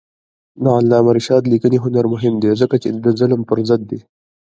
د 0.63 0.65
علامه 0.77 1.11
رشاد 1.17 1.43
لیکنی 1.53 1.77
هنر 1.85 2.05
مهم 2.13 2.33
دی 2.41 2.51
ځکه 2.61 2.75
چې 2.83 2.87
ظلم 3.19 3.41
پر 3.49 3.57
ضد 3.69 3.81
دی. 3.89 3.99